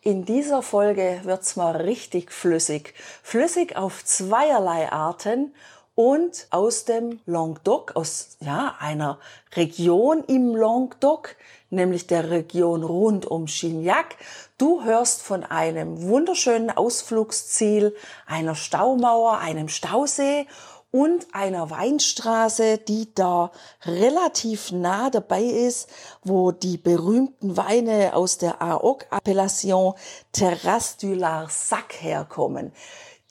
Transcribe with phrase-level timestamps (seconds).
[0.00, 2.94] In dieser Folge wird's mal richtig flüssig.
[3.22, 5.52] Flüssig auf zweierlei Arten
[5.96, 9.18] und aus dem Languedoc, aus ja, einer
[9.56, 11.34] Region im Languedoc,
[11.70, 14.14] nämlich der Region rund um Chignac.
[14.56, 20.46] Du hörst von einem wunderschönen Ausflugsziel, einer Staumauer, einem Stausee
[20.90, 23.50] und einer Weinstraße, die da
[23.84, 25.88] relativ nah dabei ist,
[26.24, 29.94] wo die berühmten Weine aus der AOC-Appellation
[30.32, 32.72] Terrasse du Larzac herkommen.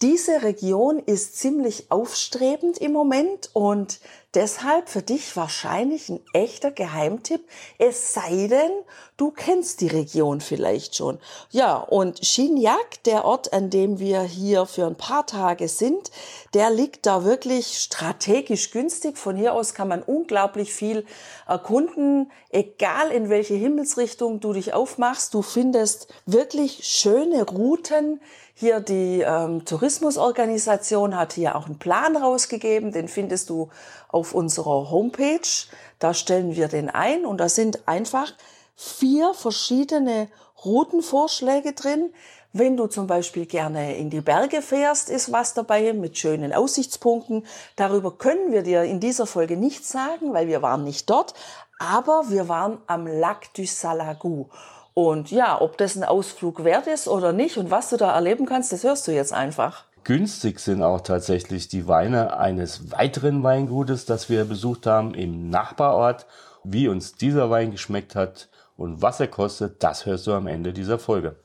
[0.04, 4.00] Diese Region ist ziemlich aufstrebend im Moment und
[4.36, 7.42] deshalb für dich wahrscheinlich ein echter Geheimtipp,
[7.80, 8.70] es sei denn,
[9.18, 11.18] du kennst die Region vielleicht schon.
[11.50, 16.12] Ja, und Chignac, der Ort, an dem wir hier für ein paar Tage sind,
[16.54, 19.18] der liegt da wirklich strategisch günstig.
[19.18, 21.08] Von hier aus kann man unglaublich viel
[21.48, 25.34] erkunden, egal in welche Himmelsrichtung du dich aufmachst.
[25.34, 28.22] Du findest wirklich schöne Routen,
[28.60, 33.70] hier die ähm, Tourismusorganisation hat hier auch einen Plan rausgegeben, den findest du
[34.08, 35.68] auf unserer Homepage.
[36.00, 38.34] Da stellen wir den ein und da sind einfach
[38.76, 40.28] vier verschiedene
[40.66, 42.12] Routenvorschläge drin.
[42.52, 47.46] Wenn du zum Beispiel gerne in die Berge fährst, ist was dabei mit schönen Aussichtspunkten.
[47.76, 51.36] Darüber können wir dir in dieser Folge nichts sagen, weil wir waren nicht dort.
[51.78, 54.48] Aber wir waren am Lac du Salagou.
[54.98, 58.48] Und ja, ob das ein Ausflug wert ist oder nicht und was du da erleben
[58.48, 59.84] kannst, das hörst du jetzt einfach.
[60.04, 66.26] Günstig sind auch tatsächlich die Weine eines weiteren Weingutes, das wir besucht haben im Nachbarort.
[66.64, 70.74] Wie uns dieser Wein geschmeckt hat und was er kostet, das hörst du am Ende
[70.74, 71.36] dieser Folge.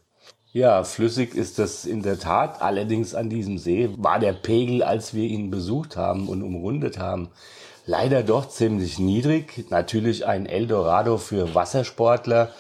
[0.53, 2.63] Ja, flüssig ist das in der Tat.
[2.63, 7.29] Allerdings an diesem See war der Pegel, als wir ihn besucht haben und umrundet haben,
[7.85, 9.67] leider doch ziemlich niedrig.
[9.69, 12.51] Natürlich ein Eldorado für Wassersportler.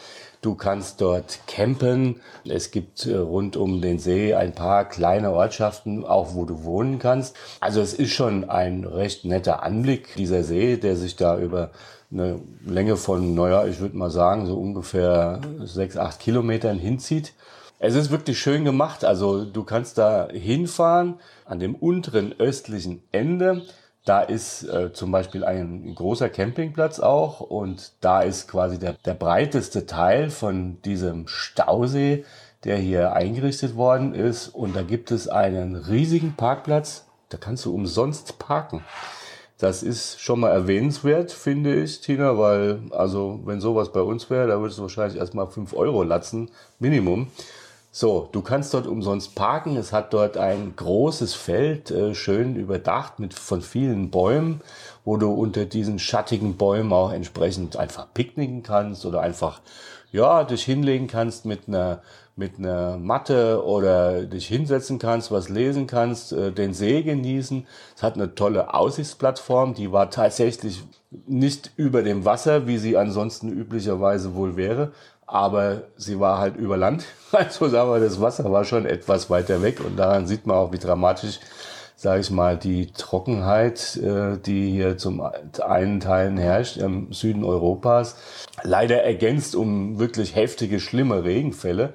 [0.42, 2.20] Du kannst dort campen.
[2.44, 6.98] Es gibt äh, rund um den See ein paar kleine Ortschaften, auch wo du wohnen
[6.98, 7.36] kannst.
[7.60, 11.70] Also es ist schon ein recht netter Anblick, dieser See, der sich da über
[12.10, 17.34] eine Länge von, naja, ich würde mal sagen, so ungefähr sechs, acht Kilometern hinzieht.
[17.78, 19.04] Es ist wirklich schön gemacht.
[19.04, 23.62] Also du kannst da hinfahren an dem unteren östlichen Ende
[24.04, 29.14] da ist äh, zum Beispiel ein großer Campingplatz auch und da ist quasi der, der
[29.14, 32.24] breiteste Teil von diesem Stausee,
[32.64, 34.48] der hier eingerichtet worden ist.
[34.48, 38.84] Und da gibt es einen riesigen Parkplatz, da kannst du umsonst parken.
[39.58, 44.48] Das ist schon mal erwähnenswert, finde ich, Tina, weil, also, wenn sowas bei uns wäre,
[44.48, 47.28] da würdest du wahrscheinlich erstmal fünf Euro latzen, Minimum.
[47.94, 49.76] So, du kannst dort umsonst parken.
[49.76, 54.62] Es hat dort ein großes Feld, äh, schön überdacht mit von vielen Bäumen,
[55.04, 59.60] wo du unter diesen schattigen Bäumen auch entsprechend einfach picknicken kannst oder einfach
[60.10, 62.00] ja dich hinlegen kannst mit einer
[62.34, 67.66] mit einer Matte oder dich hinsetzen kannst, was lesen kannst, äh, den See genießen.
[67.94, 70.82] Es hat eine tolle Aussichtsplattform, die war tatsächlich
[71.26, 74.92] nicht über dem Wasser, wie sie ansonsten üblicherweise wohl wäre,
[75.32, 77.04] aber sie war halt über Land.
[77.32, 80.70] Also sagen wir, das Wasser war schon etwas weiter weg und daran sieht man auch,
[80.70, 81.40] wie dramatisch,
[81.96, 88.16] sage ich mal, die Trockenheit, äh, die hier zum einen Teilen herrscht im Süden Europas,
[88.62, 91.94] leider ergänzt um wirklich heftige, schlimme Regenfälle.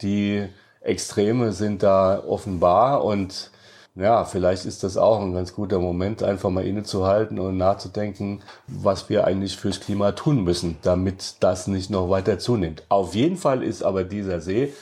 [0.00, 0.48] Die
[0.80, 3.50] Extreme sind da offenbar und
[3.98, 9.08] ja, vielleicht ist das auch ein ganz guter Moment, einfach mal innezuhalten und nachzudenken, was
[9.08, 12.84] wir eigentlich fürs Klima tun müssen, damit das nicht noch weiter zunimmt.
[12.88, 14.72] Auf jeden Fall ist aber dieser See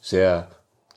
[0.00, 0.48] sehr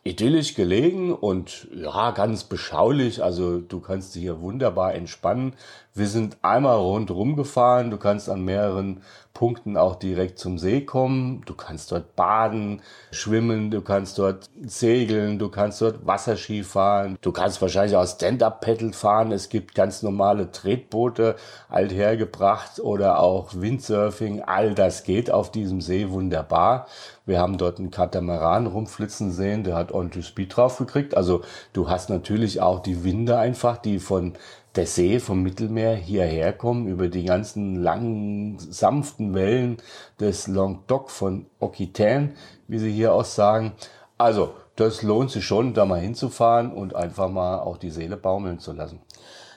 [0.03, 3.23] idyllisch gelegen und ja, ganz beschaulich.
[3.23, 5.53] Also du kannst dich hier wunderbar entspannen.
[5.95, 7.89] Wir sind einmal rundherum gefahren.
[7.89, 9.01] Du kannst an mehreren
[9.33, 11.41] Punkten auch direkt zum See kommen.
[11.45, 12.81] Du kannst dort baden,
[13.11, 17.17] schwimmen, du kannst dort segeln, du kannst dort Wasserski fahren.
[17.21, 19.31] Du kannst wahrscheinlich auch Stand-Up-Paddle fahren.
[19.31, 21.35] Es gibt ganz normale Tretboote,
[21.69, 24.41] althergebracht oder auch Windsurfing.
[24.41, 26.87] All das geht auf diesem See wunderbar.
[27.25, 31.15] Wir haben dort einen Katamaran rumflitzen sehen, der hat ordentlich Speed drauf gekriegt.
[31.15, 31.41] Also
[31.73, 34.33] du hast natürlich auch die Winde einfach, die von
[34.75, 39.77] der See vom Mittelmeer hierher kommen, über die ganzen langen, sanften Wellen
[40.19, 42.33] des Languedoc von Aquitaine,
[42.67, 43.73] wie sie hier auch sagen.
[44.17, 48.59] Also, das lohnt sich schon, da mal hinzufahren und einfach mal auch die Seele baumeln
[48.59, 49.01] zu lassen.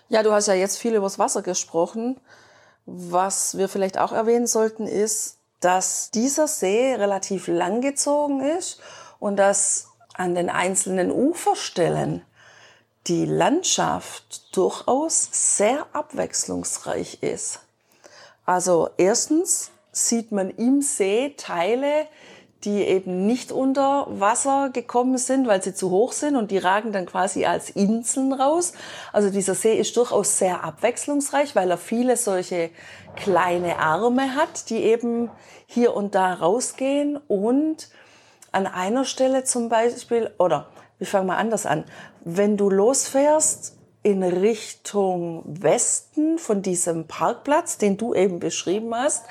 [0.09, 2.21] Ja, du hast ja jetzt viel übers Wasser gesprochen.
[2.87, 8.81] Was wir vielleicht auch erwähnen sollten, ist, dass dieser See relativ langgezogen ist
[9.21, 12.23] und dass an den einzelnen Uferstellen
[13.07, 17.61] die Landschaft durchaus sehr abwechslungsreich ist.
[18.47, 22.07] Also erstens sieht man im See Teile,
[22.65, 26.93] die eben nicht unter Wasser gekommen sind, weil sie zu hoch sind und die ragen
[26.93, 28.73] dann quasi als Inseln raus.
[29.13, 32.71] Also dieser See ist durchaus sehr abwechslungsreich, weil er viele solche
[33.17, 35.29] kleine Arme hat, die eben
[35.67, 37.89] hier und da rausgehen und
[38.53, 40.69] an einer Stelle zum Beispiel, oder
[40.99, 41.85] wir fangen mal anders an,
[42.25, 49.25] wenn du losfährst in Richtung Westen von diesem Parkplatz, den du eben beschrieben hast,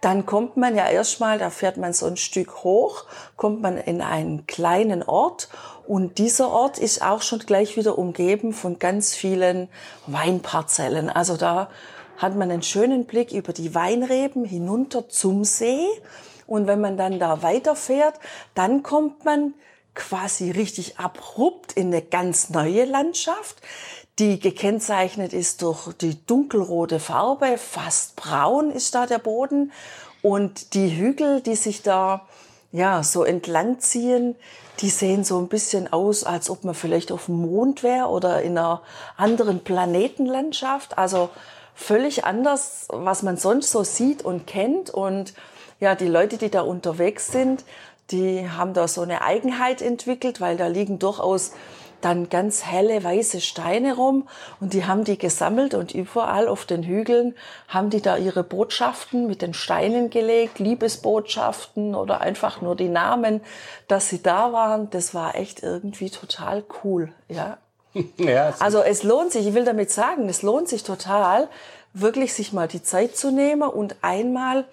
[0.00, 3.04] dann kommt man ja erstmal, da fährt man so ein Stück hoch,
[3.36, 5.48] kommt man in einen kleinen Ort.
[5.86, 9.68] Und dieser Ort ist auch schon gleich wieder umgeben von ganz vielen
[10.06, 11.08] Weinparzellen.
[11.08, 11.70] Also da
[12.18, 15.86] hat man einen schönen Blick über die Weinreben hinunter zum See
[16.46, 18.18] und wenn man dann da weiterfährt,
[18.54, 19.54] dann kommt man
[19.94, 23.62] quasi richtig abrupt in eine ganz neue Landschaft
[24.18, 29.72] die gekennzeichnet ist durch die dunkelrote Farbe, fast braun ist da der Boden
[30.22, 32.26] und die Hügel, die sich da
[32.70, 34.36] ja so entlang ziehen,
[34.80, 38.42] die sehen so ein bisschen aus, als ob man vielleicht auf dem Mond wäre oder
[38.42, 38.82] in einer
[39.16, 40.98] anderen Planetenlandschaft.
[40.98, 41.30] Also
[41.74, 44.90] völlig anders, was man sonst so sieht und kennt.
[44.90, 45.34] Und
[45.80, 47.64] ja, die Leute, die da unterwegs sind,
[48.10, 51.52] die haben da so eine Eigenheit entwickelt, weil da liegen durchaus
[52.04, 54.28] dann ganz helle weiße Steine rum
[54.60, 57.34] und die haben die gesammelt und überall auf den Hügeln
[57.66, 63.40] haben die da ihre Botschaften mit den Steinen gelegt, Liebesbotschaften oder einfach nur die Namen,
[63.88, 64.90] dass sie da waren.
[64.90, 67.56] Das war echt irgendwie total cool, ja.
[68.18, 71.48] ja also es lohnt sich, ich will damit sagen, es lohnt sich total,
[71.94, 74.66] wirklich sich mal die Zeit zu nehmen und einmal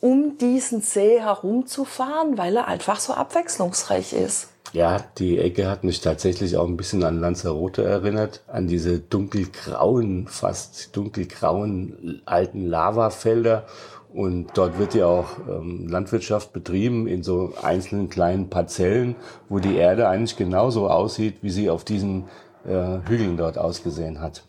[0.00, 4.48] um diesen See herumzufahren, weil er einfach so abwechslungsreich ist.
[4.72, 10.26] Ja, die Ecke hat mich tatsächlich auch ein bisschen an Lanzarote erinnert, an diese dunkelgrauen,
[10.26, 13.66] fast dunkelgrauen alten Lavafelder.
[14.12, 19.14] Und dort wird ja auch ähm, Landwirtschaft betrieben in so einzelnen kleinen Parzellen,
[19.48, 22.24] wo die Erde eigentlich genauso aussieht, wie sie auf diesen
[22.66, 24.45] äh, Hügeln dort ausgesehen hat.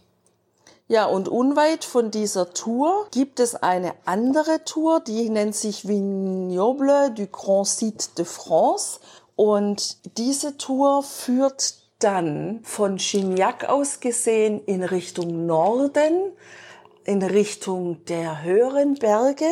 [0.90, 7.12] Ja, und unweit von dieser Tour gibt es eine andere Tour, die nennt sich Vignoble
[7.12, 9.02] du Grand Site de France.
[9.36, 16.32] Und diese Tour führt dann von Chignac aus gesehen in Richtung Norden,
[17.04, 19.52] in Richtung der höheren Berge,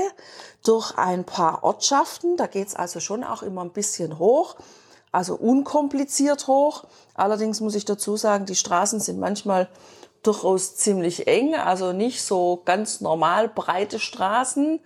[0.64, 2.38] durch ein paar Ortschaften.
[2.38, 4.56] Da geht's also schon auch immer ein bisschen hoch,
[5.12, 6.86] also unkompliziert hoch.
[7.14, 9.68] Allerdings muss ich dazu sagen, die Straßen sind manchmal
[10.28, 14.80] durchaus ziemlich eng, also nicht so ganz normal breite Straßen,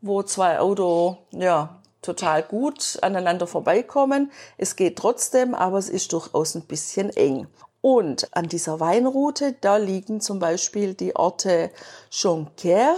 [0.00, 4.32] wo zwei Auto ja total gut aneinander vorbeikommen.
[4.58, 7.46] Es geht trotzdem, aber es ist durchaus ein bisschen eng.
[7.80, 11.70] Und an dieser Weinroute, da liegen zum Beispiel die Orte
[12.10, 12.96] Jonquière,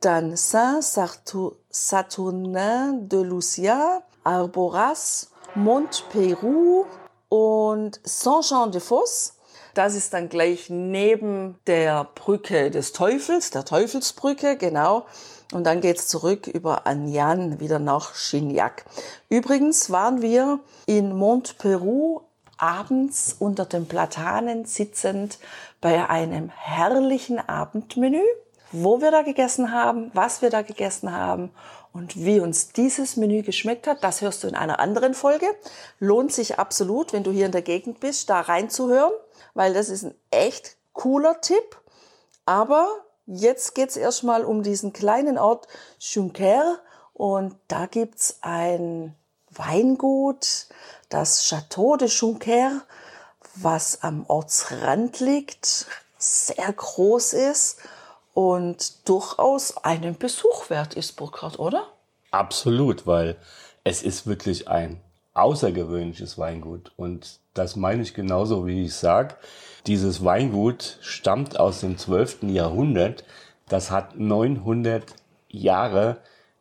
[0.00, 6.86] dann Saint-Saturnin de Lucia, Arboras, Montpérou
[7.28, 9.33] und Saint-Jean-de-Fosse.
[9.74, 15.04] Das ist dann gleich neben der Brücke des Teufels, der Teufelsbrücke, genau.
[15.52, 18.84] Und dann geht's zurück über Anyan wieder nach Chignac.
[19.28, 22.20] Übrigens waren wir in Montperu
[22.56, 25.38] abends unter den Platanen sitzend
[25.80, 28.22] bei einem herrlichen Abendmenü.
[28.70, 31.50] Wo wir da gegessen haben, was wir da gegessen haben
[31.94, 35.46] und wie uns dieses Menü geschmeckt hat, das hörst du in einer anderen Folge.
[35.98, 39.12] Lohnt sich absolut, wenn du hier in der Gegend bist, da reinzuhören,
[39.54, 41.80] weil das ist ein echt cooler Tipp.
[42.44, 42.86] Aber
[43.26, 45.66] Jetzt geht's erstmal um diesen kleinen Ort
[45.98, 46.78] Juncker
[47.14, 49.14] und da gibt's ein
[49.50, 50.66] Weingut,
[51.08, 52.82] das Château de Juncker,
[53.54, 55.86] was am Ortsrand liegt,
[56.18, 57.78] sehr groß ist
[58.34, 61.86] und durchaus einen Besuch wert ist, Burkhard, oder?
[62.30, 63.36] Absolut, weil
[63.84, 65.00] es ist wirklich ein
[65.34, 69.36] außergewöhnliches Weingut und das meine ich genauso, wie ich sage.
[69.86, 72.44] Dieses Weingut stammt aus dem 12.
[72.44, 73.24] Jahrhundert.
[73.68, 75.04] Das hat 900
[75.48, 76.18] Jahre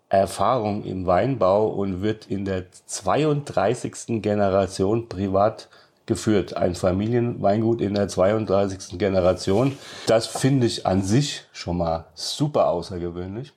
[0.10, 4.22] Erfahrung im Weinbau und wird in der 32.
[4.22, 5.70] Generation privat
[6.06, 6.58] geführt.
[6.58, 8.98] Ein Familienweingut in der 32.
[8.98, 9.78] Generation.
[10.08, 13.54] Das finde ich an sich schon mal super außergewöhnlich.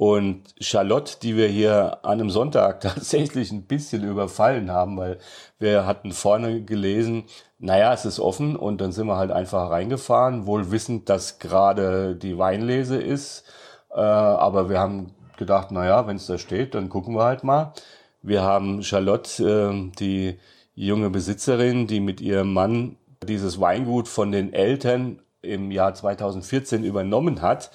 [0.00, 5.18] Und Charlotte, die wir hier an einem Sonntag tatsächlich ein bisschen überfallen haben, weil
[5.58, 7.24] wir hatten vorne gelesen,
[7.58, 12.16] naja, es ist offen und dann sind wir halt einfach reingefahren, wohl wissend, dass gerade
[12.16, 13.44] die Weinlese ist.
[13.90, 17.74] Äh, aber wir haben gedacht, naja, wenn es da steht, dann gucken wir halt mal.
[18.22, 20.38] Wir haben Charlotte, äh, die
[20.74, 22.96] junge Besitzerin, die mit ihrem Mann
[23.26, 27.70] dieses Weingut von den Eltern im Jahr 2014 übernommen hat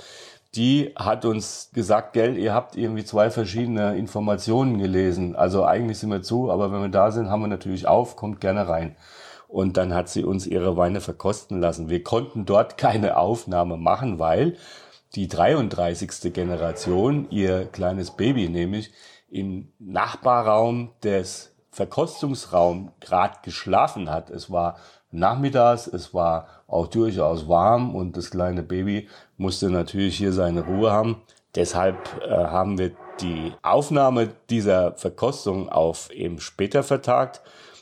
[0.56, 5.36] die hat uns gesagt, gell, ihr habt irgendwie zwei verschiedene Informationen gelesen.
[5.36, 8.40] Also eigentlich sind wir zu, aber wenn wir da sind, haben wir natürlich auf, kommt
[8.40, 8.96] gerne rein.
[9.48, 11.90] Und dann hat sie uns ihre Weine verkosten lassen.
[11.90, 14.56] Wir konnten dort keine Aufnahme machen, weil
[15.16, 16.34] die 33.
[16.34, 18.92] Generation, ihr kleines Baby nämlich,
[19.30, 24.30] im Nachbarraum des Verkostungsraums gerade geschlafen hat.
[24.30, 24.78] Es war
[25.12, 30.94] nachmittags, es war auch durchaus warm und das kleine Baby musste natürlich hier seine Ruhe
[30.94, 31.22] haben.
[31.54, 37.42] Deshalb äh, haben wir die Aufnahme dieser Verkostung auf eben später vertagt.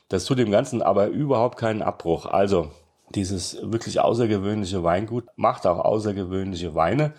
[0.09, 2.25] Das tut dem Ganzen aber überhaupt keinen Abbruch.
[2.25, 2.71] Also
[3.13, 7.13] dieses wirklich außergewöhnliche Weingut macht auch außergewöhnliche Weine.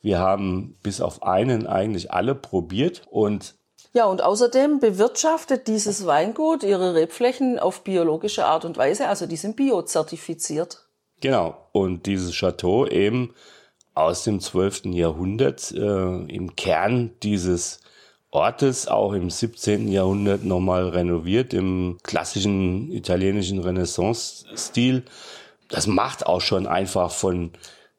[0.00, 3.56] Wir haben bis auf einen eigentlich alle probiert und
[3.94, 9.36] ja, und außerdem bewirtschaftet dieses Weingut ihre Rebflächen auf biologische Art und Weise, also die
[9.36, 10.84] sind biozertifiziert.
[11.20, 13.32] Genau, und dieses Chateau eben
[13.94, 14.86] aus dem 12.
[14.86, 17.80] Jahrhundert äh, im Kern dieses
[18.30, 19.86] Ortes, auch im 17.
[19.86, 25.04] Jahrhundert nochmal renoviert im klassischen italienischen Renaissance-Stil.
[25.68, 27.52] Das macht auch schon einfach von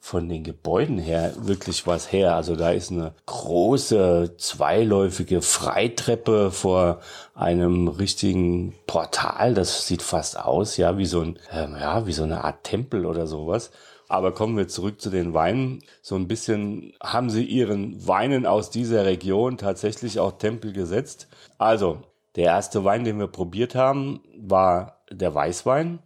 [0.06, 2.36] von den Gebäuden her wirklich was her.
[2.36, 7.00] Also da ist eine große zweiläufige Freitreppe vor
[7.34, 9.56] einem richtigen Portal.
[9.56, 13.08] Das sieht fast aus, ja, wie so ein, ähm, ja, wie so eine Art Tempel
[13.08, 13.72] oder sowas.
[14.08, 15.82] Aber kommen wir zurück zu den Weinen.
[16.04, 21.28] So ein bisschen haben sie ihren Weinen aus dieser Region tatsächlich auch Tempel gesetzt.
[21.58, 22.04] Also,
[22.36, 25.98] der erste Wein, den wir probiert haben, war der Weißwein.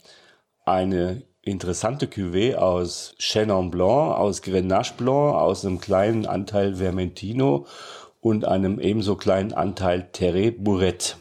[0.63, 7.65] Eine interessante Cuvée aus Chenin Blanc, aus Grenache Blanc, aus einem kleinen Anteil Vermentino
[8.21, 11.15] und einem ebenso kleinen Anteil Terre Bourette.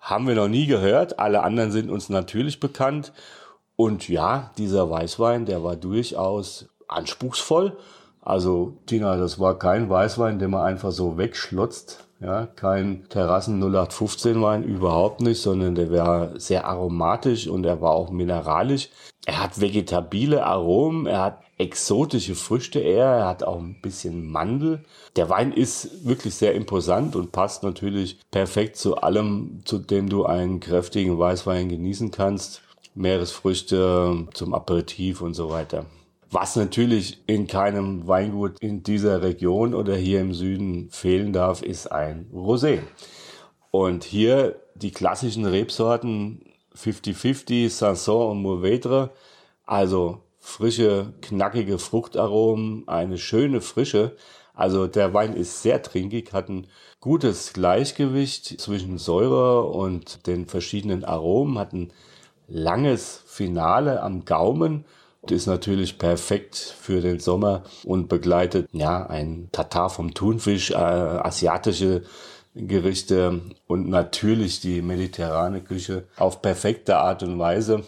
[0.00, 3.12] Haben wir noch nie gehört, alle anderen sind uns natürlich bekannt.
[3.76, 7.76] Und ja, dieser Weißwein, der war durchaus anspruchsvoll.
[8.22, 12.06] Also, Tina, das war kein Weißwein, den man einfach so wegschlotzt.
[12.20, 17.92] Ja, kein Terrassen 0815 Wein, überhaupt nicht, sondern der war sehr aromatisch und er war
[17.92, 18.90] auch mineralisch.
[19.26, 24.82] Er hat vegetabile Aromen, er hat exotische Früchte eher, er hat auch ein bisschen Mandel.
[25.16, 30.24] Der Wein ist wirklich sehr imposant und passt natürlich perfekt zu allem, zu dem du
[30.24, 32.62] einen kräftigen Weißwein genießen kannst.
[32.94, 35.84] Meeresfrüchte zum Aperitif und so weiter.
[36.30, 41.90] Was natürlich in keinem Weingut in dieser Region oder hier im Süden fehlen darf, ist
[41.90, 42.80] ein Rosé.
[43.70, 46.42] Und hier die klassischen Rebsorten
[46.76, 49.10] 50-50, Sanson und Mourvedre,
[49.66, 54.16] also frische, knackige Fruchtaromen, eine schöne Frische.
[54.54, 56.66] Also der Wein ist sehr trinkig, hat ein
[57.00, 61.92] gutes Gleichgewicht zwischen Säure und den verschiedenen Aromen, hat ein
[62.48, 64.84] langes Finale am Gaumen
[65.28, 72.02] ist natürlich perfekt für den Sommer und begleitet ja ein Tatar vom Thunfisch, äh, asiatische
[72.54, 77.84] Gerichte und natürlich die mediterrane Küche auf perfekte Art und Weise,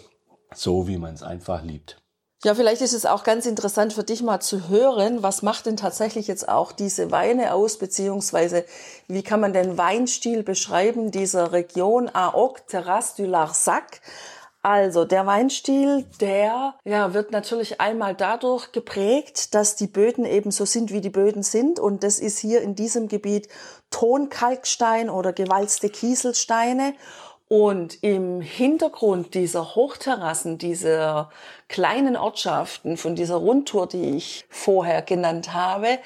[0.55, 2.03] so wie man es einfach liebt.
[2.45, 5.77] Ja, vielleicht ist es auch ganz interessant für dich mal zu hören, was macht denn
[5.77, 8.65] tatsächlich jetzt auch diese Weine aus, beziehungsweise
[9.07, 14.01] wie kann man den Weinstil beschreiben dieser Region AOC, Terrasse du Larzac.
[14.63, 20.65] Also der Weinstil, der ja, wird natürlich einmal dadurch geprägt, dass die Böden eben so
[20.65, 21.81] sind, wie die Böden sind.
[21.81, 23.49] Und das ist hier in diesem Gebiet
[23.91, 26.95] Tonkalkstein oder gewalzte Kieselsteine.
[27.49, 31.31] Und im Hintergrund dieser Hochterrassen, dieser
[31.69, 35.99] kleinen Ortschaften von dieser Rundtour, die ich vorher genannt habe,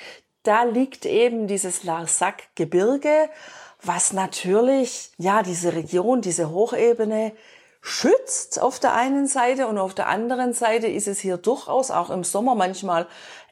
[0.45, 3.29] da liegt eben dieses Larsac-Gebirge,
[3.83, 7.33] was natürlich, ja, diese Region, diese Hochebene
[7.87, 12.11] schützt auf der einen Seite und auf der anderen Seite ist es hier durchaus auch
[12.11, 13.07] im Sommer manchmal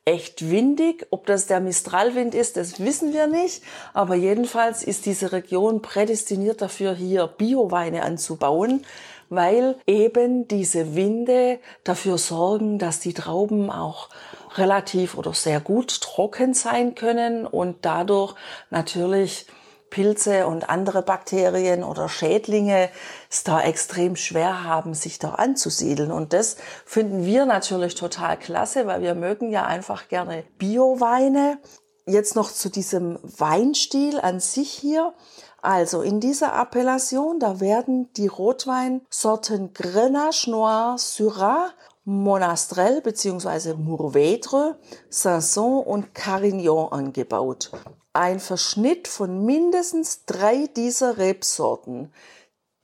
[0.05, 1.07] echt windig.
[1.11, 3.63] Ob das der Mistralwind ist, das wissen wir nicht.
[3.93, 8.85] Aber jedenfalls ist diese Region prädestiniert dafür, hier Bioweine anzubauen,
[9.29, 14.09] weil eben diese Winde dafür sorgen, dass die Trauben auch
[14.57, 18.35] relativ oder sehr gut trocken sein können und dadurch
[18.71, 19.47] natürlich
[19.95, 22.91] Pilze und andere Bakterien oder Schädlinge
[23.31, 26.11] es da extrem schwer haben, sich da anzusiedeln.
[26.11, 31.59] Und das finden wir natürlich total klasse, weil wir mögen ja einfach gerne Bioweine.
[32.07, 35.15] jetzt noch zu diesem Weinstil an sich hier.
[35.63, 41.71] Also in dieser Appellation, da werden die Rotweinsorten Grenache Noir, Syrah,
[42.05, 43.75] Monastrell bzw.
[43.75, 44.75] Mourvèdre,
[45.09, 47.71] Sanson und Carignan angebaut.
[48.15, 52.13] Ein Verschnitt von mindestens drei dieser Rebsorten,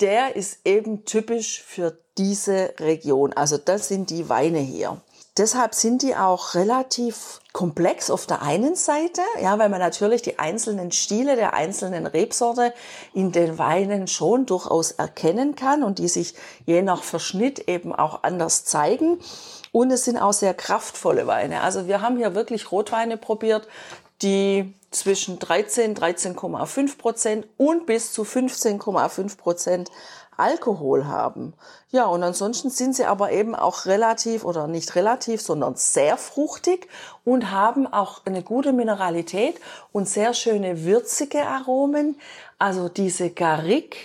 [0.01, 3.33] der ist eben typisch für diese Region.
[3.33, 5.01] Also das sind die Weine hier.
[5.39, 10.41] Deshalb sind die auch relativ komplex auf der einen Seite, ja, weil man natürlich die
[10.41, 12.75] einzelnen Stile der einzelnen Rebsorte
[13.15, 16.35] in den Weinen schon durchaus erkennen kann und die sich
[16.67, 19.21] je nach Verschnitt eben auch anders zeigen.
[19.71, 21.61] Und es sind auch sehr kraftvolle Weine.
[21.61, 23.69] Also wir haben hier wirklich Rotweine probiert,
[24.23, 29.91] die zwischen 13, 13,5 Prozent und bis zu 15,5 Prozent
[30.37, 31.53] Alkohol haben.
[31.91, 36.89] Ja, und ansonsten sind sie aber eben auch relativ oder nicht relativ, sondern sehr fruchtig
[37.25, 39.61] und haben auch eine gute Mineralität
[39.93, 42.19] und sehr schöne würzige Aromen.
[42.59, 43.99] Also diese Garrigue,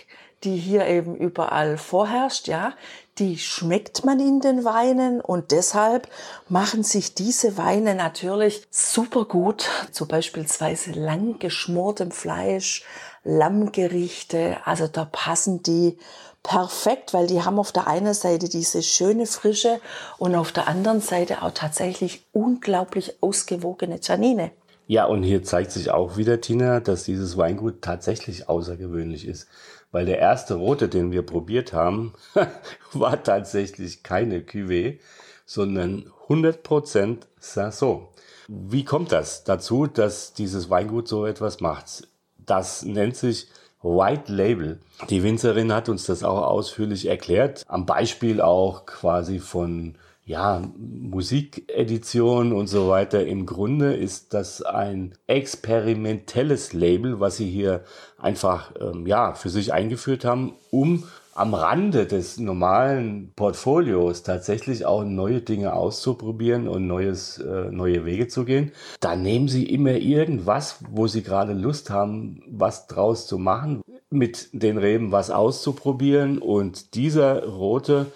[0.44, 2.74] die hier eben überall vorherrscht, ja,
[3.18, 6.10] die schmeckt man in den Weinen und deshalb
[6.50, 12.84] machen sich diese Weine natürlich super gut zu beispielsweise lang geschmortem Fleisch,
[13.24, 14.58] Lammgerichte.
[14.66, 15.98] Also da passen die
[16.44, 19.80] perfekt, weil die haben auf der einen Seite diese schöne Frische
[20.18, 24.52] und auf der anderen Seite auch tatsächlich unglaublich ausgewogene Tannine.
[24.88, 29.48] Ja, und hier zeigt sich auch wieder, Tina, dass dieses Weingut tatsächlich außergewöhnlich ist.
[29.96, 32.12] Weil der erste rote, den wir probiert haben,
[32.92, 35.00] war tatsächlich keine Cuvée,
[35.46, 38.06] sondern 100% Sanson.
[38.50, 42.10] Wie kommt das dazu, dass dieses Weingut so etwas macht?
[42.46, 43.48] Das nennt sich
[43.82, 44.82] White Label.
[45.10, 49.96] Die Winzerin hat uns das auch ausführlich erklärt, am Beispiel auch quasi von
[50.26, 53.26] ja, Musikedition und so weiter.
[53.26, 57.84] Im Grunde ist das ein experimentelles Label, was sie hier
[58.18, 61.04] einfach ähm, ja, für sich eingeführt haben, um
[61.36, 68.30] am Rande des normalen Portfolios tatsächlich auch neue Dinge auszuprobieren und neues, äh, neue Wege
[68.30, 68.72] zu gehen.
[69.02, 74.48] Da nehmen Sie immer irgendwas, wo Sie gerade Lust haben, was draus zu machen, mit
[74.54, 76.38] den Reben was auszuprobieren.
[76.38, 78.08] Und dieser rote,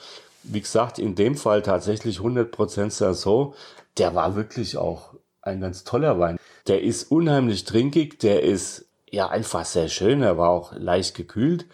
[0.52, 3.54] wie gesagt, in dem Fall tatsächlich 100% Saison,
[3.98, 6.38] der war wirklich auch ein ganz toller Wein.
[6.68, 11.66] Der ist unheimlich trinkig, der ist ja einfach sehr schön, er war auch leicht gekühlt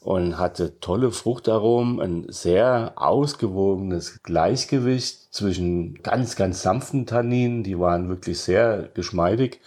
[0.00, 8.08] und hatte tolle Fruchtaromen, ein sehr ausgewogenes Gleichgewicht zwischen ganz, ganz sanften Tanninen, die waren
[8.08, 9.60] wirklich sehr geschmeidig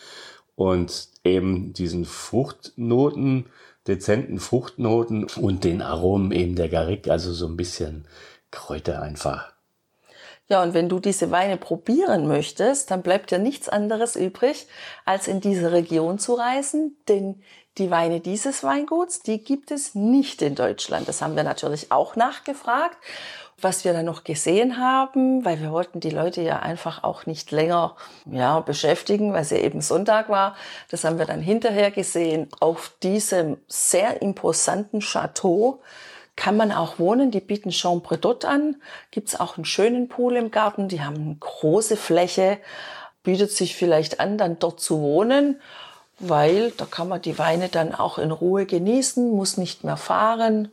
[0.55, 3.47] und eben diesen Fruchtnoten,
[3.87, 8.05] dezenten Fruchtnoten und den Aromen eben der Garrigue, also so ein bisschen
[8.51, 9.53] Kräuter einfach.
[10.49, 14.67] Ja, und wenn du diese Weine probieren möchtest, dann bleibt dir nichts anderes übrig,
[15.03, 17.41] als in diese Region zu reisen, denn
[17.77, 21.07] die Weine dieses Weinguts, die gibt es nicht in Deutschland.
[21.07, 22.97] Das haben wir natürlich auch nachgefragt,
[23.59, 27.51] was wir dann noch gesehen haben, weil wir wollten die Leute ja einfach auch nicht
[27.51, 30.55] länger ja, beschäftigen, weil es ja eben Sonntag war.
[30.89, 32.49] Das haben wir dann hinterher gesehen.
[32.59, 35.81] Auf diesem sehr imposanten Chateau
[36.37, 37.31] kann man auch wohnen.
[37.31, 38.77] Die bieten Chambre d'Hôte an.
[39.11, 40.87] Gibt's auch einen schönen Pool im Garten.
[40.87, 42.59] Die haben eine große Fläche.
[43.23, 45.59] Bietet sich vielleicht an, dann dort zu wohnen
[46.19, 50.69] weil da kann man die Weine dann auch in Ruhe genießen, muss nicht mehr fahren.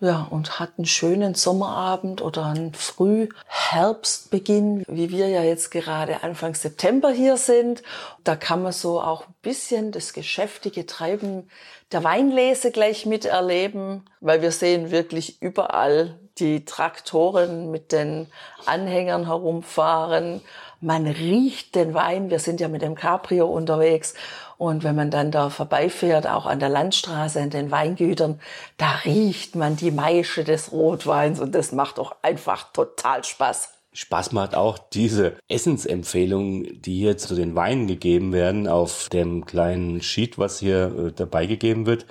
[0.00, 6.54] Ja, und hat einen schönen Sommerabend oder einen Frühherbstbeginn, wie wir ja jetzt gerade Anfang
[6.54, 7.82] September hier sind.
[8.22, 11.50] Da kann man so auch ein bisschen das geschäftige Treiben
[11.90, 18.28] der Weinlese gleich miterleben, weil wir sehen wirklich überall die Traktoren mit den
[18.66, 20.42] Anhängern herumfahren.
[20.80, 22.30] Man riecht den Wein.
[22.30, 24.14] Wir sind ja mit dem Cabrio unterwegs
[24.58, 28.40] und wenn man dann da vorbeifährt, auch an der Landstraße, in den Weingütern,
[28.76, 33.70] da riecht man die Maische des Rotweins und das macht auch einfach total Spaß.
[33.92, 40.02] Spaß macht auch diese Essensempfehlungen, die hier zu den Weinen gegeben werden, auf dem kleinen
[40.02, 42.06] Sheet, was hier äh, dabei gegeben wird.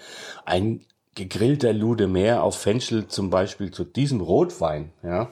[0.45, 5.31] Ein gegrillter Lude Meer auf Fenchel zum Beispiel zu diesem Rotwein, ja.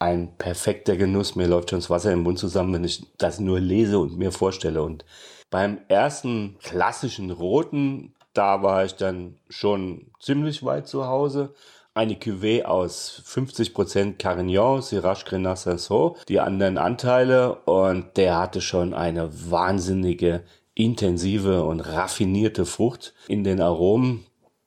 [0.00, 1.34] Ein perfekter Genuss.
[1.34, 4.30] Mir läuft schon das Wasser im Mund zusammen, wenn ich das nur lese und mir
[4.30, 4.80] vorstelle.
[4.80, 5.04] Und
[5.50, 11.54] beim ersten klassischen roten, da war ich dann schon ziemlich weit zu Hause.
[11.94, 18.94] Eine Cuvée aus 50% Carignan, Syrah Grenache Sanson, die anderen Anteile und der hatte schon
[18.94, 24.24] eine wahnsinnige, intensive und raffinierte Frucht in den Aromen.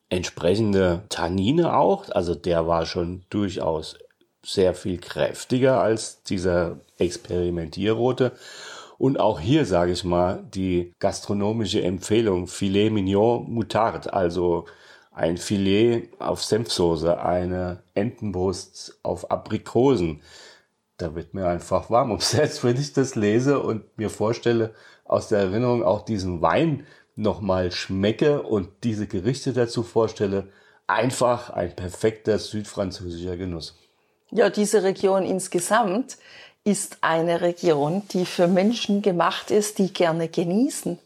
[0.10, 3.98] Entsprechende Tannine auch, also der war schon durchaus
[4.44, 8.34] sehr viel kräftiger als dieser Experimentierrote
[9.02, 14.66] Und auch hier sage ich mal die gastronomische Empfehlung Filet Mignon Mutard, also
[15.12, 20.22] ein Filet auf Senfsoße, eine Entenbrust auf Aprikosen.
[20.98, 25.30] Da wird mir einfach warm ums Herz, wenn ich das lese und mir vorstelle, aus
[25.30, 26.86] der Erinnerung auch diesen Wein
[27.16, 30.50] nochmal schmecke und diese Gerichte dazu vorstelle.
[30.86, 33.76] Einfach ein perfekter südfranzösischer Genuss.
[34.30, 36.18] Ja, diese Region insgesamt
[36.64, 41.00] ist eine Region, die für Menschen gemacht ist, die gerne genießen.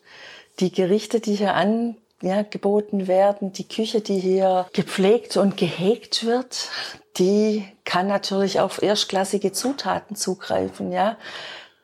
[0.59, 3.53] Die Gerichte, die hier an ja, werden.
[3.53, 6.69] Die Küche, die hier gepflegt und gehegt wird,
[7.17, 11.17] die kann natürlich auf erstklassige Zutaten zugreifen, ja.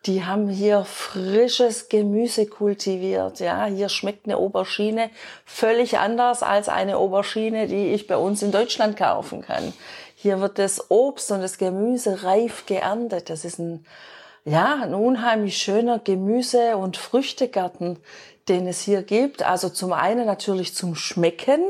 [0.08, 3.66] Die haben hier frisches Gemüse kultiviert, ja.
[3.66, 5.12] Hier schmeckt eine Aubergine
[5.46, 9.74] völlig anders als eine Aubergine, die ich bei uns in Deutschland kaufen kann.
[10.22, 13.32] Hier wird das Obst und das Gemüse reif geerntet.
[13.32, 13.84] Das ist ein,
[14.46, 17.98] ja, ein unheimlich schöner Gemüse- und Früchtegarten,
[18.48, 19.42] den es hier gibt.
[19.42, 21.64] Also zum einen natürlich zum Schmecken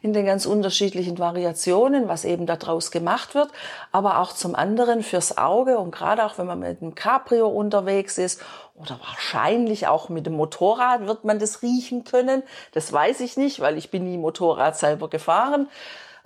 [0.00, 3.50] in den ganz unterschiedlichen Variationen, was eben daraus gemacht wird,
[3.92, 8.18] aber auch zum anderen fürs Auge und gerade auch wenn man mit einem Cabrio unterwegs
[8.18, 8.40] ist
[8.74, 12.42] oder wahrscheinlich auch mit dem Motorrad wird man das riechen können.
[12.72, 15.68] Das weiß ich nicht, weil ich bin nie Motorrad selber gefahren.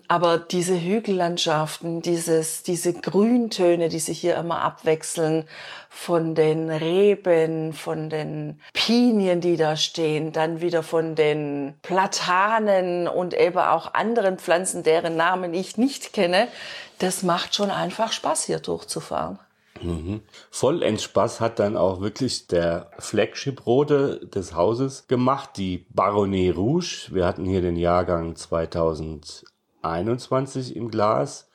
[0.09, 5.45] Aber diese Hügellandschaften, dieses, diese Grüntöne, die sich hier immer abwechseln,
[5.89, 13.33] von den Reben, von den Pinien, die da stehen, dann wieder von den Platanen und
[13.33, 16.49] eben auch anderen Pflanzen, deren Namen ich nicht kenne,
[16.99, 19.39] das macht schon einfach Spaß, hier durchzufahren.
[19.83, 20.21] Mhm.
[20.51, 27.09] Vollends Spaß hat dann auch wirklich der Flagship-Rote des Hauses gemacht, die Baronnet Rouge.
[27.11, 29.45] Wir hatten hier den Jahrgang 2000
[29.91, 31.49] 21 im Glas,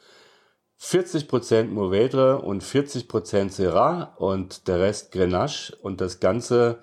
[0.82, 6.80] 40% Mourvedre und 40% Syrah und der Rest Grenache und das Ganze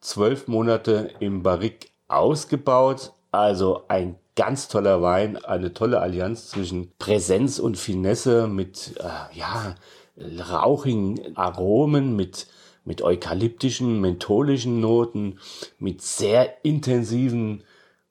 [0.00, 3.12] zwölf Monate im Barrique ausgebaut.
[3.30, 9.76] Also ein ganz toller Wein, eine tolle Allianz zwischen Präsenz und Finesse mit, äh, ja,
[10.18, 12.46] rauchigen Aromen, mit,
[12.84, 15.38] mit eukalyptischen, mentholischen Noten,
[15.78, 17.64] mit sehr intensiven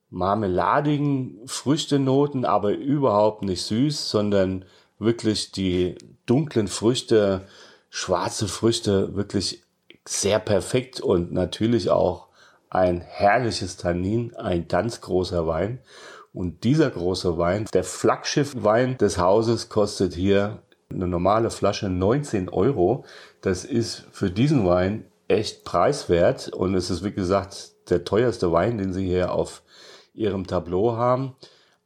[0.09, 4.65] marmeladigen Früchtenoten, aber überhaupt nicht süß, sondern
[4.99, 7.47] wirklich die dunklen Früchte,
[7.89, 9.63] schwarze Früchte wirklich
[10.07, 12.27] sehr perfekt und natürlich auch
[12.69, 15.79] ein herrliches Tannin, ein ganz großer Wein.
[16.33, 23.05] Und dieser große Wein, der Flaggschiffwein des Hauses, kostet hier eine normale Flasche 19 Euro.
[23.41, 28.77] Das ist für diesen Wein echt preiswert und es ist, wie gesagt, der teuerste Wein,
[28.77, 29.63] den Sie hier auf
[30.15, 31.35] ihrem Tableau haben.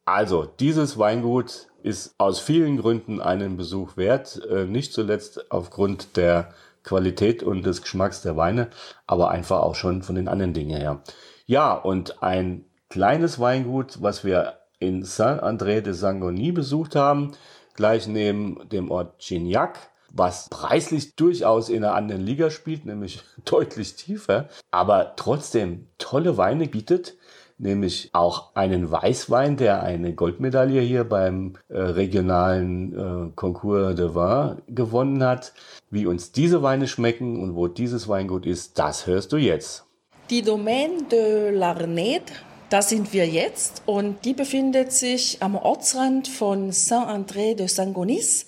[0.05, 6.53] Also, dieses Weingut ist aus vielen Gründen einen Besuch wert, äh, nicht zuletzt aufgrund der
[6.83, 8.69] Qualität und des Geschmacks der Weine,
[9.05, 11.01] aber einfach auch schon von den anderen Dingen her.
[11.45, 17.33] Ja, und ein kleines Weingut, was wir in Saint-André de Sangoni besucht haben,
[17.75, 19.77] gleich neben dem Ort Gignac,
[20.11, 26.67] was preislich durchaus in einer anderen Liga spielt, nämlich deutlich tiefer, aber trotzdem tolle Weine
[26.67, 27.15] bietet
[27.59, 34.61] nämlich auch einen Weißwein, der eine Goldmedaille hier beim äh, regionalen äh, Concours de Vin
[34.73, 35.53] gewonnen hat.
[35.91, 39.85] Wie uns diese Weine schmecken und wo dieses Weingut ist, das hörst du jetzt.
[40.29, 42.31] Die Domaine de l'Arnette,
[42.69, 48.45] da sind wir jetzt und die befindet sich am Ortsrand von Saint-André de Sangonis.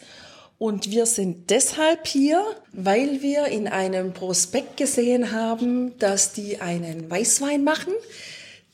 [0.60, 7.10] Und wir sind deshalb hier, weil wir in einem Prospekt gesehen haben, dass die einen
[7.10, 7.94] Weißwein machen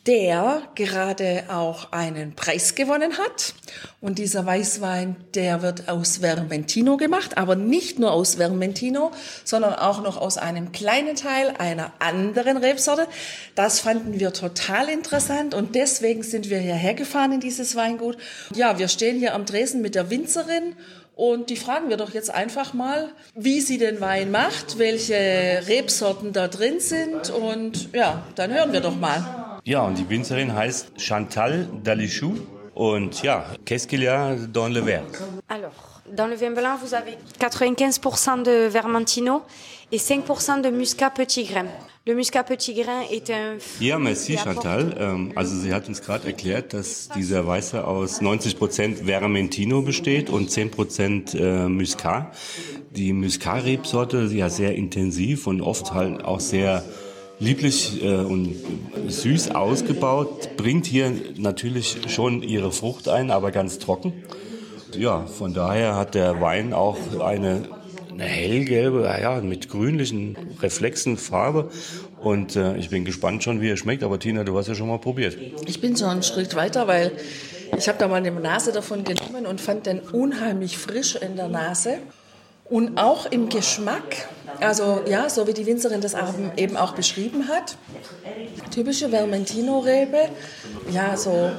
[0.08, 3.54] der gerade auch einen Preis gewonnen hat.
[4.00, 9.12] Und dieser Weißwein, der wird aus Vermentino gemacht, aber nicht nur aus Vermentino,
[9.44, 13.06] sondern auch noch aus einem kleinen Teil einer anderen Rebsorte.
[13.56, 18.18] Das fanden wir total interessant und deswegen sind wir hierher gefahren in dieses Weingut.
[18.56, 20.76] Ja, wir stehen hier am Dresen mit der Winzerin
[21.18, 26.32] und die fragen wir doch jetzt einfach mal, wie sie den Wein macht, welche Rebsorten
[26.32, 29.47] da drin sind und ja, dann hören wir doch mal.
[29.68, 32.36] Ja, und die Winzerin heißt Chantal Dalichou.
[32.74, 35.04] Und ja, qu'est-ce qu'il y a dans le verre
[35.50, 35.74] Alors,
[36.16, 39.42] dans le vin blanc, vous avez 95% de Vermentino
[39.92, 41.66] et 5% de Muscat Petit Grain.
[42.06, 44.96] Le Muscat Petit Grain est un Ja, merci Chantal.
[44.98, 50.50] Ähm, also sie hat uns gerade erklärt, dass dieser Weiße aus 90% Vermentino besteht und
[50.50, 52.34] 10% äh, Muscat.
[52.92, 56.86] Die Muscat-Rebsorte ist ja sehr intensiv und oft halt auch sehr
[57.40, 58.56] lieblich äh, und
[59.08, 64.14] süß ausgebaut, bringt hier natürlich schon ihre Frucht ein, aber ganz trocken.
[64.98, 67.64] Ja, von daher hat der Wein auch eine
[68.20, 71.70] eine hellgelbe, ja, mit grünlichen Reflexen Farbe.
[72.20, 74.04] Und äh, ich bin gespannt schon, wie er schmeckt.
[74.04, 75.38] Aber Tina, du hast ja schon mal probiert.
[75.68, 77.12] Ich bin schon einen Schritt weiter, weil
[77.78, 81.48] ich habe da mal eine Nase davon genommen und fand den unheimlich frisch in der
[81.48, 82.00] Nase.
[82.66, 84.28] Und auch im Geschmack,
[84.60, 86.16] also ja, so wie die Winzerin das
[86.56, 87.78] eben auch beschrieben hat.
[88.72, 90.30] Typische Vermentino-Rebe,
[90.92, 91.52] ja, so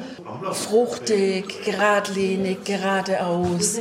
[0.53, 3.81] fruchtig, geradlinig, geradeaus.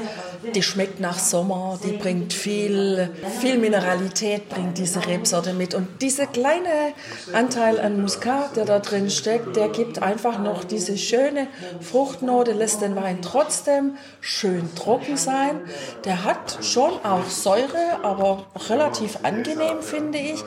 [0.56, 5.74] Die schmeckt nach Sommer, die bringt viel, viel Mineralität, bringt diese Rebsorte mit.
[5.74, 6.94] Und dieser kleine
[7.34, 11.48] Anteil an Muskat, der da drin steckt, der gibt einfach noch diese schöne
[11.82, 15.62] Fruchtnote, lässt den Wein trotzdem schön trocken sein.
[16.06, 20.44] Der hat schon auch Säure, aber relativ angenehm, finde ich.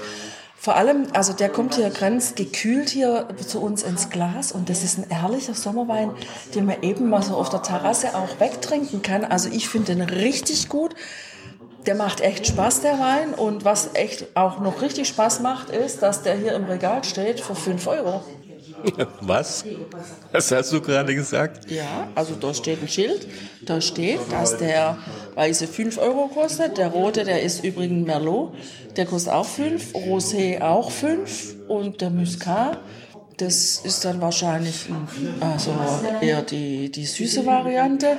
[0.63, 4.85] Vor allem, also der kommt hier ganz gekühlt hier zu uns ins Glas und das
[4.85, 6.11] ist ein ehrlicher Sommerwein,
[6.55, 9.25] den man eben mal so auf der Terrasse auch wegtrinken kann.
[9.25, 10.95] Also ich finde den richtig gut.
[11.87, 13.33] Der macht echt Spaß, der Wein.
[13.33, 17.41] Und was echt auch noch richtig Spaß macht, ist, dass der hier im Regal steht
[17.41, 18.23] für 5 Euro.
[19.21, 19.65] Was?
[20.33, 21.71] Was hast du gerade gesagt?
[21.71, 23.27] Ja, also da steht ein Schild.
[23.63, 24.99] Da steht, dass der
[25.35, 26.79] weiße 5 Euro kostet.
[26.79, 28.55] Der rote, der ist übrigens Merlot.
[28.97, 29.95] Der kostet auch 5.
[29.95, 31.57] Rosé auch 5.
[31.69, 32.79] Und der Muscat,
[33.37, 34.87] das ist dann wahrscheinlich
[35.41, 35.75] also
[36.21, 38.19] eher die, die süße Variante.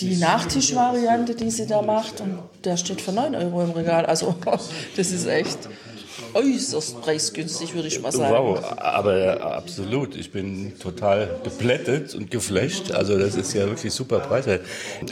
[0.00, 2.20] Die Nachtischvariante, die sie da macht.
[2.20, 4.06] Und der steht für 9 Euro im Regal.
[4.06, 4.34] Also
[4.96, 5.58] das ist echt
[6.34, 8.34] äußerst preisgünstig, würde ich mal sagen.
[8.34, 10.16] Wow, aber absolut.
[10.16, 12.92] Ich bin total geplättet und geflasht.
[12.92, 14.62] Also das ist ja wirklich super preiswert.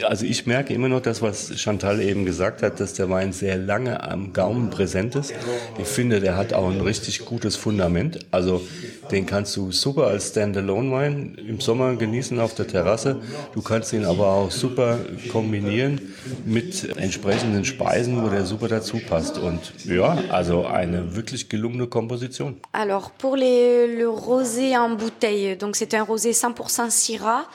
[0.02, 3.56] Also ich merke immer noch das, was Chantal eben gesagt hat, dass der Wein sehr
[3.56, 5.32] lange am Gaumen präsent ist.
[5.78, 8.20] Ich finde, der hat auch ein richtig gutes Fundament.
[8.30, 8.62] Also
[9.10, 13.20] den kannst du super als Standalone-Wein im Sommer genießen auf der Terrasse.
[13.54, 14.98] Du kannst ihn aber auch super
[15.30, 16.00] kombinieren
[16.44, 19.38] mit entsprechenden Speisen, wo der super dazu passt.
[19.38, 20.66] Und ja, also
[20.98, 22.56] eine wirklich gelungene Komposition.
[22.72, 27.46] Alors pour les, le rosé en bouteille, donc c'est un rosé 100% Syrah.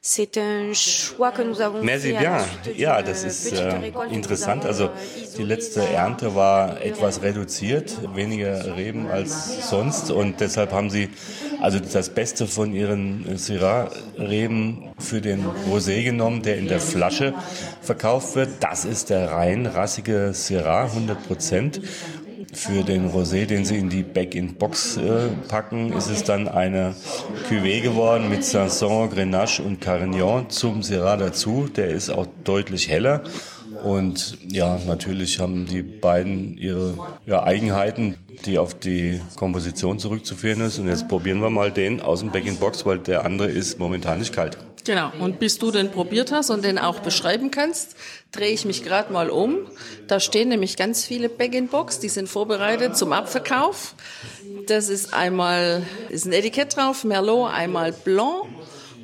[0.00, 2.38] C'est un choix que nous avons Merci bien.
[2.76, 4.64] Ja, das ist äh, interessant.
[4.64, 4.88] Also euh,
[5.36, 11.08] die letzte Ernte war etwas reduziert, weniger Reben als sonst und deshalb haben sie
[11.60, 17.34] also das Beste von ihren Syrah-Reben für den Rosé genommen, der in der Flasche
[17.82, 18.50] verkauft wird.
[18.60, 21.80] Das ist der rein rassige Syrah, 100 Prozent.
[22.52, 26.94] Für den Rosé, den sie in die Back-in-Box äh, packen, ist es dann eine
[27.48, 31.68] Cuvée geworden mit Sanson, Grenache und Carignan zum Syrah dazu.
[31.74, 33.22] Der ist auch deutlich heller.
[33.84, 36.94] Und ja, natürlich haben die beiden ihre
[37.26, 40.78] ja, Eigenheiten, die auf die Komposition zurückzuführen ist.
[40.78, 44.32] Und jetzt probieren wir mal den aus dem Back-in-Box, weil der andere ist momentan nicht
[44.32, 44.58] kalt.
[44.88, 45.12] Genau.
[45.20, 47.94] Und bis du den probiert hast und den auch beschreiben kannst,
[48.32, 49.66] drehe ich mich gerade mal um.
[50.06, 53.94] Da stehen nämlich ganz viele Bag-in-Box, die sind vorbereitet zum Abverkauf.
[54.66, 58.46] Das ist einmal, ist ein Etikett drauf, Merlot, einmal Blanc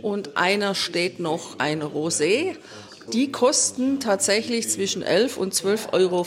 [0.00, 2.56] und einer steht noch ein Rosé.
[3.12, 6.26] Die kosten tatsächlich zwischen 11 und 12,50 Euro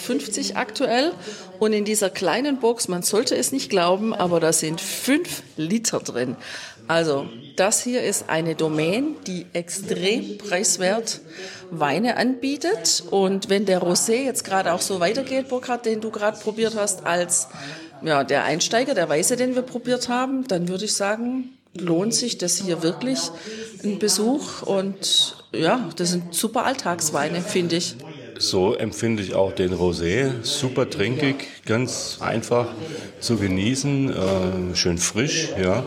[0.54, 1.14] aktuell.
[1.58, 6.00] Und in dieser kleinen Box, man sollte es nicht glauben, aber da sind 5 Liter
[6.00, 6.36] drin.
[6.88, 11.22] Also das hier ist eine Domain, die extrem preiswert
[11.70, 13.04] Weine anbietet.
[13.10, 17.06] Und wenn der Rosé jetzt gerade auch so weitergeht, Burkhard, den du gerade probiert hast,
[17.06, 17.48] als
[18.04, 22.38] ja, der Einsteiger, der Weiße, den wir probiert haben, dann würde ich sagen, lohnt sich
[22.38, 23.20] das hier wirklich
[23.84, 24.62] ein Besuch.
[24.62, 27.96] Und ja, das sind super Alltagsweine, finde ich.
[28.40, 30.44] So empfinde ich auch den Rosé.
[30.44, 32.68] Super trinkig, ganz einfach
[33.20, 35.84] zu genießen, äh, schön frisch, ja.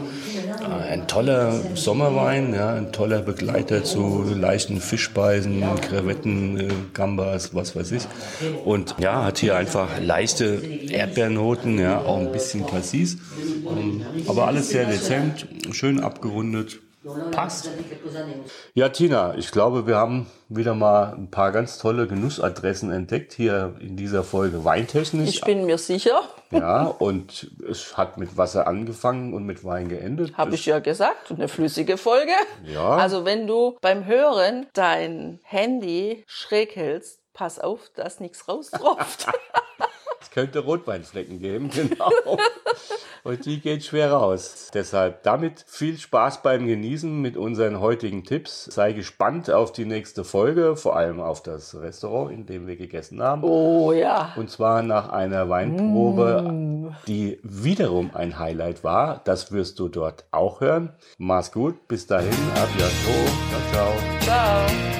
[0.61, 7.77] Äh, ein toller Sommerwein, ja, ein toller Begleiter zu leichten Fischspeisen, Krevetten, äh, Gambas, was
[7.77, 8.03] weiß ich.
[8.65, 10.61] Und ja, hat hier einfach leichte
[10.91, 13.19] Erdbeernoten, ja, auch ein bisschen Cassis.
[13.67, 16.81] Ähm, aber alles sehr dezent, schön abgerundet.
[17.31, 17.71] Passt.
[18.75, 23.75] Ja, Tina, ich glaube, wir haben wieder mal ein paar ganz tolle Genussadressen entdeckt hier
[23.81, 25.31] in dieser Folge Weintechnisch.
[25.31, 26.21] Ich bin mir sicher.
[26.51, 30.37] Ja, und es hat mit Wasser angefangen und mit Wein geendet.
[30.37, 32.33] Habe ich ja gesagt, eine flüssige Folge.
[32.65, 32.97] Ja.
[32.97, 39.27] Also wenn du beim Hören dein Handy schräg hältst, pass auf, dass nichts raustropft.
[40.21, 42.11] Es könnte Rotweinflecken geben, genau.
[43.23, 44.71] Und die geht schwer raus.
[44.73, 48.65] Deshalb damit viel Spaß beim Genießen mit unseren heutigen Tipps.
[48.65, 53.23] Sei gespannt auf die nächste Folge, vor allem auf das Restaurant, in dem wir gegessen
[53.23, 53.45] haben.
[53.45, 54.33] Oh ja.
[54.37, 56.97] Und zwar nach einer Weinprobe, mm.
[57.07, 59.21] die wiederum ein Highlight war.
[59.25, 60.95] Das wirst du dort auch hören.
[61.19, 63.31] Mach's gut, bis dahin, a bientôt.
[63.51, 64.21] Ciao, ciao.
[64.21, 65.00] Ciao.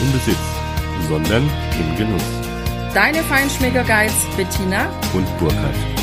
[0.00, 0.36] im Besitz,
[1.08, 2.22] sondern im Genuss.
[2.94, 5.93] Deine Feinschmecker Guides Bettina und Burkhard.